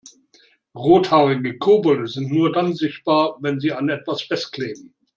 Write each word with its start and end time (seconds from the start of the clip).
Rothaarige 0.73 1.59
Kobolde 1.59 2.07
sind 2.07 2.31
nur 2.31 2.51
dann 2.51 2.73
sichtbar, 2.73 3.37
wenn 3.41 3.59
sie 3.59 3.71
an 3.71 3.87
etwas 3.87 4.23
festkleben. 4.23 4.95